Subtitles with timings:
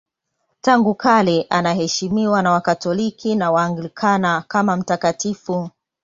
[0.61, 5.69] Tangu kale anaheshimiwa na Wakatoliki na Waanglikana kama mtakatifu.